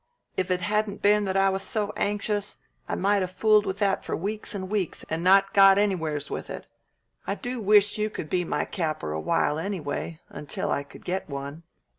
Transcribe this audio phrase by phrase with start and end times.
[0.35, 2.57] "If it hadn't been that I was so anxious,
[2.89, 6.49] I might have fooled with that for weeks and weeks and not got anywheres with
[6.49, 6.65] it.
[7.27, 11.29] I do wisht you could be my capper a while anyway, until I could get
[11.29, 11.61] one."